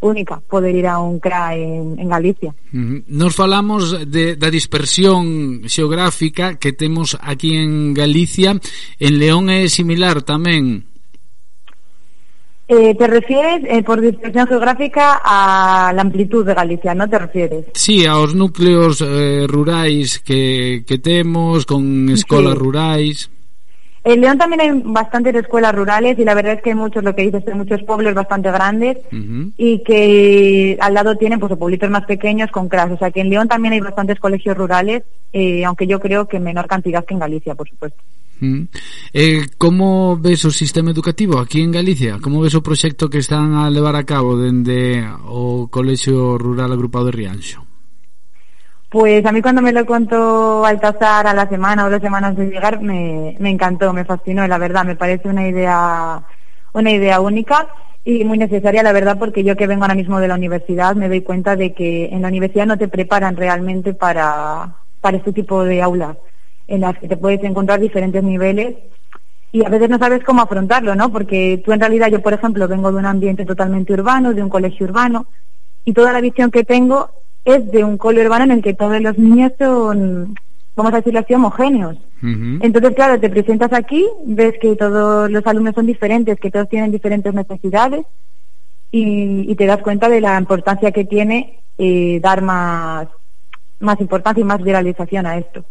única 0.00 0.40
poder 0.40 0.74
ir 0.74 0.86
a 0.86 0.98
un 0.98 1.18
CRA 1.18 1.54
en, 1.54 1.98
en 1.98 2.08
Galicia. 2.08 2.54
Uh 2.72 2.76
-huh. 2.76 3.04
Nos 3.08 3.34
falamos 3.34 4.10
de, 4.10 4.36
da 4.36 4.50
dispersión 4.50 5.62
xeográfica 5.66 6.56
que 6.56 6.72
temos 6.72 7.18
aquí 7.20 7.56
en 7.56 7.94
Galicia. 7.94 8.58
En 8.98 9.18
León 9.18 9.50
é 9.50 9.68
similar 9.68 10.22
tamén. 10.22 10.86
Eh, 12.68 12.94
te 12.94 13.06
refieres, 13.06 13.64
eh, 13.64 13.82
por 13.82 13.98
dispersión 13.98 14.46
geográfica, 14.46 15.22
a 15.24 15.90
la 15.94 16.02
amplitud 16.02 16.44
de 16.44 16.52
Galicia, 16.52 16.94
¿no 16.94 17.08
te 17.08 17.18
refieres? 17.18 17.64
Sí, 17.72 18.04
aos 18.04 18.34
núcleos 18.34 19.00
eh, 19.00 19.46
rurais 19.48 20.18
que, 20.20 20.84
que 20.86 20.98
temos, 20.98 21.64
con 21.64 22.10
escolas 22.10 22.52
sí. 22.52 22.58
rurais... 22.58 23.30
En 24.08 24.22
León 24.22 24.38
también 24.38 24.62
hay 24.62 24.82
bastantes 24.86 25.34
escuelas 25.34 25.74
rurales 25.74 26.18
y 26.18 26.24
la 26.24 26.32
verdad 26.32 26.54
es 26.54 26.62
que 26.62 26.70
hay 26.70 26.76
muchos, 26.76 27.04
lo 27.04 27.14
que 27.14 27.24
dices, 27.24 27.44
hay 27.46 27.52
muchos 27.52 27.82
pueblos 27.82 28.14
bastante 28.14 28.50
grandes 28.50 28.96
y 29.58 29.82
que 29.82 30.78
al 30.80 30.94
lado 30.94 31.14
tienen 31.16 31.38
pues 31.38 31.54
pueblitos 31.58 31.90
más 31.90 32.06
pequeños 32.06 32.50
con 32.50 32.70
CRAS. 32.70 32.92
O 32.92 32.96
sea 32.96 33.10
que 33.10 33.20
en 33.20 33.28
León 33.28 33.48
también 33.48 33.74
hay 33.74 33.80
bastantes 33.80 34.18
colegios 34.18 34.56
rurales, 34.56 35.02
eh, 35.34 35.62
aunque 35.62 35.86
yo 35.86 36.00
creo 36.00 36.26
que 36.26 36.38
en 36.38 36.44
menor 36.44 36.66
cantidad 36.66 37.04
que 37.04 37.12
en 37.12 37.20
Galicia, 37.20 37.54
por 37.54 37.68
supuesto. 37.68 38.02
Eh, 39.12 39.44
como 39.58 40.16
ves 40.16 40.42
o 40.46 40.50
sistema 40.50 40.90
educativo 40.90 41.38
aquí 41.38 41.60
en 41.60 41.72
Galicia? 41.72 42.16
Como 42.18 42.40
ves 42.40 42.54
o 42.54 42.62
proxecto 42.62 43.10
que 43.10 43.18
están 43.18 43.60
a 43.60 43.68
levar 43.68 43.94
a 43.94 44.04
cabo 44.04 44.38
dende 44.38 45.04
o 45.26 45.68
Colexio 45.68 46.38
Rural 46.38 46.72
Agrupado 46.72 47.06
de 47.06 47.12
Rianxo? 47.12 47.67
Pues 48.90 49.24
a 49.26 49.32
mí 49.32 49.42
cuando 49.42 49.60
me 49.60 49.72
lo 49.72 49.84
contó 49.84 50.64
Altasar 50.64 51.26
a 51.26 51.34
la 51.34 51.46
semana 51.46 51.84
o 51.84 51.90
dos 51.90 52.00
semanas 52.00 52.34
de 52.36 52.46
llegar 52.46 52.80
me, 52.80 53.36
me 53.38 53.50
encantó, 53.50 53.92
me 53.92 54.06
fascinó, 54.06 54.46
la 54.46 54.56
verdad, 54.56 54.86
me 54.86 54.96
parece 54.96 55.28
una 55.28 55.46
idea, 55.46 56.22
una 56.72 56.90
idea 56.90 57.20
única 57.20 57.68
y 58.02 58.24
muy 58.24 58.38
necesaria, 58.38 58.82
la 58.82 58.92
verdad, 58.92 59.18
porque 59.18 59.44
yo 59.44 59.56
que 59.56 59.66
vengo 59.66 59.84
ahora 59.84 59.94
mismo 59.94 60.18
de 60.20 60.28
la 60.28 60.36
universidad 60.36 60.96
me 60.96 61.08
doy 61.08 61.20
cuenta 61.20 61.54
de 61.54 61.74
que 61.74 62.06
en 62.06 62.22
la 62.22 62.28
universidad 62.28 62.64
no 62.64 62.78
te 62.78 62.88
preparan 62.88 63.36
realmente 63.36 63.92
para, 63.92 64.76
para 65.02 65.18
este 65.18 65.34
tipo 65.34 65.64
de 65.64 65.82
aulas, 65.82 66.16
en 66.66 66.80
las 66.80 66.96
que 66.98 67.08
te 67.08 67.18
puedes 67.18 67.44
encontrar 67.44 67.80
diferentes 67.80 68.24
niveles 68.24 68.74
y 69.52 69.66
a 69.66 69.68
veces 69.68 69.90
no 69.90 69.98
sabes 69.98 70.24
cómo 70.24 70.40
afrontarlo, 70.40 70.94
¿no? 70.94 71.12
Porque 71.12 71.60
tú 71.62 71.72
en 71.72 71.80
realidad, 71.80 72.08
yo 72.08 72.22
por 72.22 72.32
ejemplo, 72.32 72.66
vengo 72.66 72.90
de 72.90 72.96
un 72.96 73.06
ambiente 73.06 73.44
totalmente 73.44 73.92
urbano, 73.92 74.32
de 74.32 74.42
un 74.42 74.48
colegio 74.48 74.86
urbano, 74.86 75.26
y 75.84 75.92
toda 75.92 76.12
la 76.12 76.22
visión 76.22 76.50
que 76.50 76.64
tengo 76.64 77.17
es 77.54 77.70
de 77.70 77.84
un 77.84 77.96
cole 77.96 78.24
urbano 78.24 78.44
en 78.44 78.50
el 78.52 78.62
que 78.62 78.74
todos 78.74 79.00
los 79.00 79.16
niños 79.18 79.52
son, 79.58 80.34
vamos 80.76 80.92
a 80.92 80.96
decirlo 80.96 81.20
así, 81.20 81.34
homogéneos. 81.34 81.96
Entonces, 82.20 82.94
claro, 82.96 83.20
te 83.20 83.30
presentas 83.30 83.72
aquí, 83.72 84.04
ves 84.26 84.54
que 84.60 84.74
todos 84.74 85.30
los 85.30 85.46
alumnos 85.46 85.74
son 85.74 85.86
diferentes, 85.86 86.38
que 86.40 86.50
todos 86.50 86.68
tienen 86.68 86.90
diferentes 86.90 87.32
necesidades 87.32 88.04
y, 88.90 89.50
y 89.50 89.54
te 89.54 89.66
das 89.66 89.80
cuenta 89.82 90.08
de 90.08 90.20
la 90.20 90.36
importancia 90.38 90.90
que 90.90 91.04
tiene 91.04 91.60
eh, 91.78 92.18
dar 92.20 92.42
más, 92.42 93.06
más 93.78 94.00
importancia 94.00 94.40
y 94.40 94.44
más 94.44 94.62
viralización 94.62 95.26
a 95.26 95.38
esto. 95.38 95.64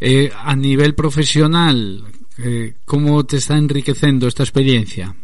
Eh, 0.00 0.30
a 0.34 0.56
nivel 0.56 0.94
profesional, 0.94 2.02
eh, 2.38 2.74
como 2.84 3.24
te 3.24 3.36
está 3.36 3.56
enriquecendo 3.56 4.28
esta 4.28 4.42
experiencia? 4.42 5.14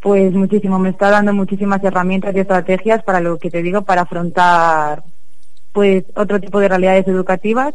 Pues 0.00 0.32
muchísimo, 0.32 0.78
me 0.78 0.90
está 0.90 1.10
dando 1.10 1.32
muchísimas 1.32 1.82
herramientas 1.82 2.34
y 2.34 2.40
estrategias 2.40 3.02
para 3.02 3.20
lo 3.20 3.38
que 3.38 3.50
te 3.50 3.62
digo, 3.62 3.82
para 3.82 4.02
afrontar 4.02 5.02
pues 5.72 6.04
otro 6.14 6.40
tipo 6.40 6.60
de 6.60 6.68
realidades 6.68 7.06
educativas 7.08 7.74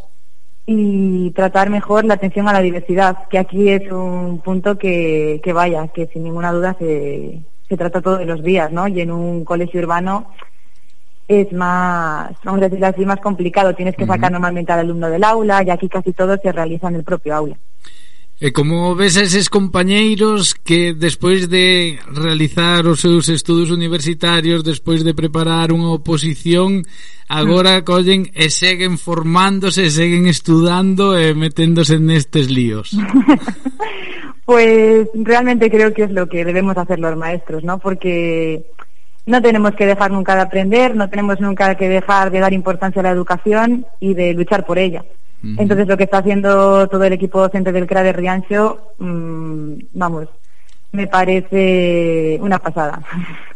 y 0.65 1.31
tratar 1.31 1.69
mejor 1.69 2.05
la 2.05 2.13
atención 2.13 2.47
a 2.47 2.53
la 2.53 2.61
diversidad, 2.61 3.27
que 3.29 3.37
aquí 3.37 3.69
es 3.69 3.91
un 3.91 4.39
punto 4.39 4.77
que, 4.77 5.41
que 5.43 5.53
vaya, 5.53 5.89
que 5.89 6.07
sin 6.07 6.23
ninguna 6.23 6.51
duda 6.53 6.75
se, 6.79 7.41
se 7.67 7.77
trata 7.77 8.01
todos 8.01 8.25
los 8.25 8.41
días, 8.41 8.71
¿no? 8.71 8.87
Y 8.87 9.01
en 9.01 9.11
un 9.11 9.43
colegio 9.43 9.81
urbano 9.81 10.27
es 11.27 11.51
más, 11.51 12.31
vamos 12.43 12.61
a 12.61 12.65
decirlo 12.65 12.87
así, 12.87 13.05
más 13.05 13.19
complicado. 13.19 13.75
Tienes 13.75 13.95
que 13.95 14.05
sacar 14.05 14.31
normalmente 14.31 14.71
al 14.71 14.79
alumno 14.79 15.09
del 15.09 15.23
aula 15.23 15.63
y 15.63 15.69
aquí 15.69 15.89
casi 15.89 16.13
todo 16.13 16.37
se 16.37 16.51
realiza 16.51 16.87
en 16.87 16.95
el 16.95 17.03
propio 17.03 17.35
aula. 17.35 17.57
E 18.43 18.51
como 18.51 18.91
ves 18.91 19.15
a 19.15 19.23
eses 19.23 19.47
compañeiros 19.47 20.51
que 20.51 20.91
despois 20.91 21.47
de 21.47 21.95
realizar 22.11 22.83
os 22.91 22.99
seus 22.99 23.31
estudos 23.31 23.71
universitarios, 23.71 24.67
despois 24.67 24.99
de 24.99 25.15
preparar 25.15 25.71
unha 25.71 25.95
oposición, 25.95 26.83
agora 27.31 27.79
mm. 27.79 27.83
collen 27.87 28.21
e 28.35 28.51
seguen 28.51 28.99
formándose, 28.99 29.87
e 29.87 29.95
seguen 29.95 30.27
estudando 30.27 31.15
e 31.15 31.31
meténdose 31.31 31.95
nestes 32.03 32.51
líos. 32.51 32.91
pues 34.43 35.07
realmente 35.15 35.71
creo 35.71 35.95
que 35.95 36.03
es 36.03 36.11
lo 36.11 36.27
que 36.27 36.43
debemos 36.43 36.75
hacer 36.75 36.99
los 36.99 37.15
maestros, 37.15 37.63
¿no? 37.63 37.79
Porque 37.79 38.67
no 39.23 39.39
tenemos 39.39 39.71
que 39.79 39.87
dejar 39.87 40.11
nunca 40.11 40.35
de 40.35 40.43
aprender, 40.43 40.99
no 40.99 41.07
tenemos 41.07 41.39
nunca 41.39 41.79
que 41.79 41.87
dejar 41.87 42.27
de 42.27 42.43
dar 42.43 42.51
importancia 42.51 42.99
a 42.99 43.07
la 43.07 43.15
educación 43.15 43.87
y 44.03 44.19
de 44.19 44.35
luchar 44.35 44.67
por 44.67 44.75
ella. 44.75 45.07
Entonces 45.43 45.87
lo 45.87 45.97
que 45.97 46.05
está 46.05 46.19
haciendo 46.19 46.87
todo 46.87 47.03
el 47.03 47.13
equipo 47.13 47.41
docente 47.41 47.73
del 47.73 47.85
CRA 47.85 48.01
de 48.01 48.13
Riancho, 48.13 48.93
mmm, 48.97 49.73
vamos, 49.93 50.29
me 50.93 51.07
parece 51.07 52.39
una 52.41 52.59
pasada. 52.59 53.01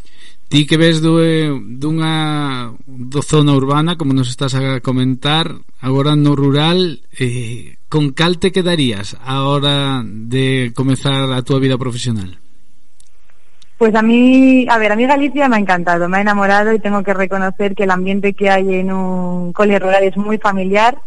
Ti 0.49 0.65
que 0.65 0.77
ves 0.77 1.01
do, 1.01 1.19
eh, 1.19 1.51
dunha 1.51 2.71
do 2.87 3.21
zona 3.21 3.51
urbana, 3.51 3.97
como 3.99 4.15
nos 4.15 4.31
estás 4.31 4.55
a 4.55 4.79
comentar, 4.79 5.51
agora 5.81 6.15
no 6.15 6.39
rural, 6.39 7.03
eh, 7.19 7.75
con 7.89 8.15
cal 8.15 8.39
te 8.39 8.53
quedarías 8.55 9.17
a 9.19 9.43
hora 9.43 10.03
de 10.07 10.71
comezar 10.73 11.31
a 11.35 11.41
túa 11.41 11.59
vida 11.59 11.77
profesional? 11.77 12.39
Pues 13.77 13.93
a 13.93 14.01
mí, 14.01 14.65
a 14.69 14.77
ver, 14.77 14.93
a 14.93 14.95
mí 14.95 15.05
Galicia 15.05 15.49
me 15.49 15.57
ha 15.57 15.59
encantado, 15.59 16.07
me 16.07 16.17
ha 16.17 16.21
enamorado 16.21 16.71
y 16.71 16.79
tengo 16.79 17.03
que 17.03 17.13
reconocer 17.13 17.75
que 17.75 17.83
el 17.83 17.91
ambiente 17.91 18.33
que 18.33 18.49
hay 18.49 18.75
en 18.75 18.91
un 18.91 19.51
cole 19.51 19.77
rural 19.77 20.03
es 20.03 20.15
muy 20.15 20.37
familiar 20.37 20.97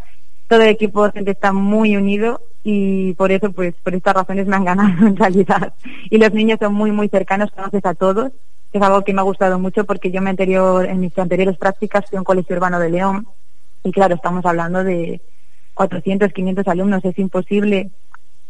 todo 0.51 0.63
el 0.63 0.71
equipo 0.71 1.03
docente 1.05 1.31
está 1.31 1.53
muy 1.53 1.97
unido 1.97 2.41
y 2.65 3.15
por 3.15 3.31
eso, 3.31 3.53
pues, 3.53 3.73
por 3.85 3.95
estas 3.95 4.15
razones 4.15 4.49
me 4.49 4.57
han 4.57 4.65
ganado 4.65 5.07
en 5.07 5.17
realidad. 5.17 5.75
Y 6.11 6.19
los 6.19 6.33
niños 6.33 6.59
son 6.61 6.75
muy, 6.75 6.91
muy 6.91 7.09
cercanos, 7.09 7.53
conoces 7.53 7.87
a 7.87 7.95
todos, 7.95 8.33
es 8.73 8.83
algo 8.83 9.03
que 9.03 9.15
me 9.15 9.21
ha 9.21 9.25
gustado 9.25 9.61
mucho 9.61 9.85
porque 9.85 10.11
yo 10.11 10.21
me 10.21 10.31
anterior, 10.31 10.87
en 10.87 10.99
mis 10.99 11.17
anteriores 11.17 11.57
prácticas 11.57 12.05
fui 12.11 12.17
a 12.17 12.21
un 12.21 12.25
colegio 12.25 12.57
urbano 12.57 12.81
de 12.81 12.91
León 12.91 13.29
y 13.85 13.93
claro, 13.93 14.17
estamos 14.17 14.45
hablando 14.45 14.83
de 14.83 15.21
400, 15.75 16.33
500 16.33 16.67
alumnos, 16.67 17.05
es 17.05 17.17
imposible 17.21 17.91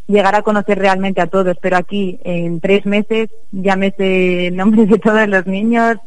llegar 0.07 0.33
a 0.33 0.41
conocer 0.41 0.79
realmente 0.79 1.21
a 1.21 1.27
todos, 1.27 1.55
pero 1.61 1.77
aquí 1.77 2.19
en 2.23 2.59
tres 2.61 2.87
meses 2.87 3.29
ya 3.51 3.75
me 3.75 3.91
sé 3.91 4.47
el 4.47 4.55
nombre 4.55 4.87
de 4.87 4.97
todos 4.97 5.27
los 5.27 5.45
niños, 5.45 5.97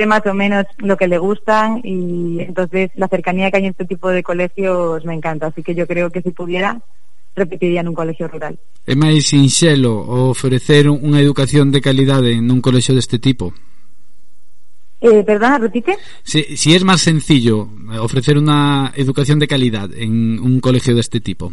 sé 0.00 0.06
más 0.06 0.24
o 0.24 0.32
menos 0.32 0.64
lo 0.78 0.96
que 0.96 1.08
le 1.08 1.18
gustan 1.18 1.80
y 1.84 2.40
entonces 2.40 2.90
la 2.94 3.08
cercanía 3.08 3.50
que 3.50 3.58
hay 3.58 3.64
en 3.64 3.72
este 3.72 3.84
tipo 3.84 4.08
de 4.08 4.22
colegios 4.22 5.04
me 5.04 5.14
encanta, 5.14 5.48
así 5.48 5.62
que 5.62 5.74
yo 5.74 5.86
creo 5.86 6.08
que 6.08 6.22
si 6.22 6.30
pudiera 6.30 6.80
repetiría 7.36 7.82
en 7.82 7.88
un 7.88 7.94
colegio 7.94 8.26
rural. 8.28 8.58
É 8.88 8.96
máis 8.96 9.28
sinxelo 9.28 9.92
ofrecer 10.32 10.88
unha 10.88 11.20
educación 11.20 11.68
de 11.68 11.84
calidade 11.84 12.32
nun 12.40 12.64
colexio 12.64 12.96
deste 12.96 13.20
tipo? 13.20 13.52
Eh, 15.00 15.22
perdona, 15.24 15.60
repite. 15.60 15.96
Si, 16.24 16.56
si 16.56 16.72
es 16.72 16.82
máis 16.82 17.04
sencillo 17.04 17.68
ofrecer 18.00 18.40
unha 18.40 18.90
educación 18.96 19.36
de 19.36 19.48
calidad 19.52 19.92
en 19.92 20.40
un 20.40 20.64
colegio 20.64 20.96
deste 20.96 21.20
tipo? 21.20 21.52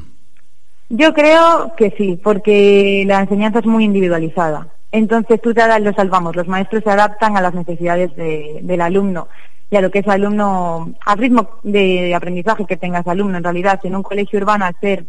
Yo 0.87 1.11
creo 1.11 1.75
que 1.75 1.91
sí, 1.99 2.15
porque 2.15 3.03
la 3.05 3.19
enseñanza 3.19 3.59
es 3.59 3.67
muy 3.67 3.83
individualizada. 3.83 4.71
Entonces 4.91 5.41
tú 5.41 5.53
te 5.53 5.79
los 5.79 5.95
salvamos, 5.95 6.35
los 6.35 6.47
maestros 6.47 6.83
se 6.83 6.89
adaptan 6.89 7.35
a 7.35 7.41
las 7.41 7.53
necesidades 7.53 8.15
de, 8.15 8.59
del 8.63 8.81
alumno 8.81 9.27
y 9.69 9.75
a 9.75 9.81
lo 9.81 9.91
que 9.91 9.99
es 9.99 10.07
alumno, 10.07 10.93
al 11.05 11.17
ritmo 11.17 11.59
de 11.63 12.15
aprendizaje 12.15 12.65
que 12.65 12.77
tenga 12.77 12.99
ese 12.99 13.09
alumno. 13.09 13.37
En 13.37 13.43
realidad, 13.43 13.79
en 13.83 13.95
un 13.95 14.03
colegio 14.03 14.39
urbano, 14.39 14.65
al 14.65 14.75
ser 14.79 15.05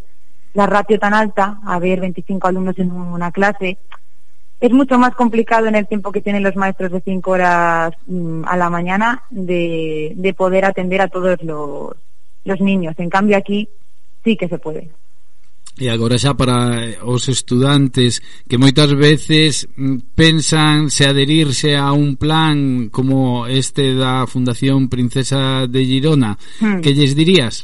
la 0.53 0.65
ratio 0.65 0.99
tan 0.99 1.13
alta, 1.13 1.59
haber 1.65 2.01
25 2.01 2.47
alumnos 2.47 2.77
en 2.77 2.91
una 2.91 3.31
clase, 3.31 3.77
es 4.59 4.71
mucho 4.71 4.99
más 4.99 5.15
complicado 5.15 5.67
en 5.67 5.75
el 5.75 5.87
tiempo 5.87 6.11
que 6.11 6.21
tienen 6.21 6.43
los 6.43 6.57
maestros 6.57 6.91
de 6.91 6.99
5 6.99 7.31
horas 7.31 7.93
mm, 8.07 8.43
a 8.45 8.57
la 8.57 8.69
mañana 8.69 9.23
de, 9.29 10.13
de 10.17 10.33
poder 10.33 10.65
atender 10.65 11.01
a 11.01 11.07
todos 11.07 11.39
los 11.41 12.61
niños. 12.61 12.95
En 12.97 13.09
cambio, 13.09 13.37
aquí 13.37 13.69
sí 14.25 14.35
que 14.35 14.49
se 14.49 14.59
puede. 14.59 14.91
E 15.79 15.87
agora 15.87 16.19
xa 16.19 16.35
para 16.35 16.75
os 17.07 17.31
estudantes 17.31 18.19
que 18.51 18.59
moitas 18.59 18.91
veces 18.91 19.63
mm, 19.79 20.11
pensan 20.11 20.91
se 20.91 21.07
adherirse 21.07 21.79
a 21.79 21.95
un 21.95 22.19
plan 22.19 22.91
como 22.91 23.47
este 23.47 23.95
da 23.95 24.27
Fundación 24.27 24.91
Princesa 24.91 25.71
de 25.71 25.87
Girona, 25.87 26.35
hmm. 26.59 26.83
que 26.83 26.91
lles 26.91 27.15
dirías? 27.15 27.63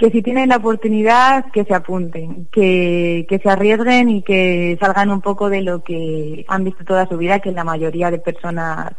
Que 0.00 0.08
si 0.08 0.24
tienen 0.24 0.48
la 0.48 0.56
oportunidad, 0.56 1.52
que 1.52 1.64
se 1.64 1.74
apunten, 1.76 2.48
que, 2.48 3.26
que 3.28 3.38
se 3.38 3.48
arriesguen 3.48 4.08
y 4.08 4.22
que 4.22 4.76
salgan 4.80 5.12
un 5.12 5.20
poco 5.20 5.52
de 5.52 5.60
lo 5.60 5.84
que 5.84 6.44
han 6.48 6.64
visto 6.64 6.84
toda 6.84 7.06
su 7.06 7.16
vida, 7.16 7.40
que 7.40 7.52
la 7.52 7.64
mayoría 7.64 8.10
de 8.10 8.18
personas 8.18 8.96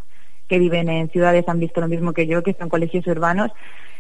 que 0.48 0.60
viven 0.60 0.90
en 0.90 1.10
ciudades 1.10 1.50
han 1.50 1.60
visto 1.60 1.82
lo 1.82 1.88
mismo 1.88 2.14
que 2.14 2.28
yo, 2.28 2.42
que 2.42 2.54
son 2.54 2.70
colegios 2.70 3.06
urbanos, 3.08 3.52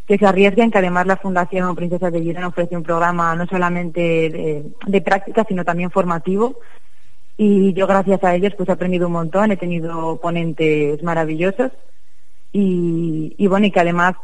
que 0.07 0.17
se 0.17 0.25
arriesguen, 0.25 0.71
que 0.71 0.77
además 0.77 1.05
la 1.05 1.17
Fundación 1.17 1.75
Princesa 1.75 2.09
de 2.09 2.21
Girona 2.21 2.47
ofrece 2.47 2.77
un 2.77 2.83
programa 2.83 3.35
no 3.35 3.45
solamente 3.45 3.99
de, 3.99 4.71
de 4.85 5.01
práctica, 5.01 5.45
sino 5.47 5.65
también 5.65 5.91
formativo. 5.91 6.59
Y 7.35 7.73
yo 7.73 7.85
gracias 7.85 8.23
a 8.23 8.33
ellos 8.33 8.53
pues 8.55 8.69
he 8.69 8.71
aprendido 8.71 9.07
un 9.07 9.13
montón, 9.13 9.51
he 9.51 9.57
tenido 9.57 10.19
ponentes 10.19 11.03
maravillosos 11.03 11.71
y, 12.53 13.45
bueno, 13.47 13.67
y 13.67 13.71
que 13.71 13.81
además 13.81 14.15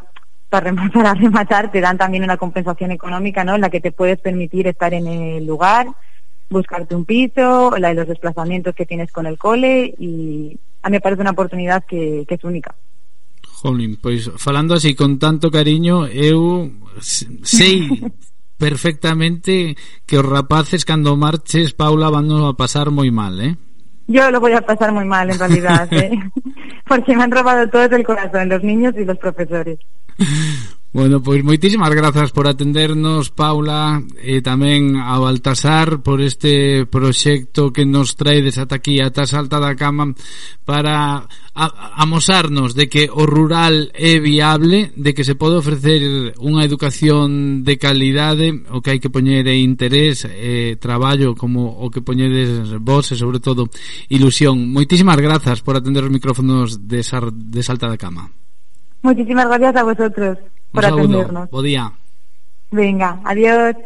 para 0.50 0.66
rematar, 0.66 1.06
a 1.06 1.14
rematar 1.14 1.72
te 1.72 1.82
dan 1.82 1.98
también 1.98 2.24
una 2.24 2.38
compensación 2.38 2.92
económica, 2.92 3.44
¿no? 3.44 3.56
En 3.56 3.62
la 3.62 3.70
que 3.70 3.82
te 3.82 3.92
puedes 3.92 4.20
permitir 4.20 4.68
estar 4.68 4.94
en 4.94 5.08
el 5.08 5.46
lugar, 5.46 5.88
buscarte 6.50 6.96
un 6.96 7.06
piso, 7.06 7.76
la 7.78 7.90
de 7.90 7.96
los 7.96 8.08
desplazamientos 8.08 8.74
que 8.74 8.86
tienes 8.86 9.12
con 9.12 9.28
el 9.28 9.38
cole 9.38 9.94
y 10.00 10.58
a 10.82 10.90
mí 10.90 10.94
me 10.94 11.02
parece 11.02 11.22
una 11.22 11.32
oportunidad 11.32 11.84
que 11.84 12.26
es 12.28 12.44
única. 12.44 12.74
Jolín, 13.64 13.96
pois 13.96 14.28
falando 14.36 14.76
así 14.76 14.92
con 14.92 15.16
tanto 15.24 15.48
cariño, 15.48 16.04
eu 16.12 16.68
sei 17.00 17.88
perfectamente 18.60 19.80
que 20.04 20.20
os 20.20 20.28
rapaces 20.28 20.84
cando 20.84 21.16
marches 21.16 21.72
Paula 21.72 22.12
van 22.12 22.28
a 22.28 22.52
pasar 22.60 22.92
moi 22.92 23.08
mal, 23.08 23.40
eh? 23.40 23.56
Yo 24.12 24.28
lo 24.36 24.44
voy 24.44 24.52
a 24.52 24.60
pasar 24.60 24.92
muy 24.92 25.08
mal 25.08 25.32
en 25.32 25.40
realidad, 25.40 25.88
¿eh? 25.96 26.12
porque 26.84 27.16
me 27.16 27.24
han 27.24 27.32
robado 27.32 27.64
todo 27.72 27.88
el 27.96 28.04
corazón, 28.04 28.52
los 28.52 28.62
niños 28.64 28.94
y 29.00 29.06
los 29.08 29.18
profesores. 29.18 29.80
Bueno, 30.94 31.26
pois 31.26 31.42
moitísimas 31.42 31.90
grazas 31.90 32.30
por 32.30 32.46
atendernos, 32.46 33.34
Paula, 33.34 33.98
e 34.22 34.46
tamén 34.46 35.02
a 35.02 35.18
Baltasar 35.18 36.06
por 36.06 36.22
este 36.22 36.86
proxecto 36.86 37.74
que 37.74 37.82
nos 37.82 38.14
traedes 38.14 38.62
ata 38.62 38.78
aquí, 38.78 39.02
ata 39.02 39.26
Salta 39.26 39.58
da 39.58 39.74
Cama, 39.74 40.14
para 40.62 41.26
amosarnos 41.98 42.78
de 42.78 42.94
que 42.94 43.10
o 43.10 43.26
rural 43.26 43.90
é 43.98 44.22
viable, 44.22 44.94
de 44.94 45.18
que 45.18 45.26
se 45.26 45.34
pode 45.34 45.58
ofrecer 45.58 46.38
unha 46.38 46.62
educación 46.62 47.66
de 47.66 47.82
calidade, 47.82 48.54
o 48.70 48.78
que 48.78 48.94
hai 48.94 49.02
que 49.02 49.10
poñer 49.10 49.50
é 49.50 49.58
interés, 49.58 50.30
e 50.30 50.78
traballo, 50.78 51.34
como 51.34 51.74
o 51.74 51.90
que 51.90 52.06
poñedes 52.06 52.70
vos, 52.86 53.10
e 53.10 53.18
sobre 53.18 53.42
todo 53.42 53.66
ilusión. 54.14 54.70
Moitísimas 54.70 55.18
grazas 55.18 55.66
por 55.66 55.74
atender 55.74 56.06
os 56.06 56.14
micrófonos 56.14 56.86
de, 56.86 57.02
Sar, 57.02 57.34
de 57.34 57.66
Salta 57.66 57.90
da 57.90 57.98
Cama. 57.98 58.30
Muchísimas 59.02 59.50
gracias 59.50 59.74
a 59.74 59.84
vosotros. 59.90 60.53
Por 60.74 60.84
saludo. 60.84 61.04
atendernos. 61.22 61.50
Bo 61.50 61.62
día. 61.62 61.94
Venga, 62.72 63.22
adiós. 63.24 63.78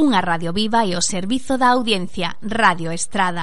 Unha 0.00 0.24
radio 0.24 0.56
viva 0.56 0.88
e 0.88 0.96
o 0.96 1.02
servizo 1.04 1.60
da 1.60 1.76
audiencia, 1.76 2.40
Radio 2.40 2.88
Estrada. 2.88 3.38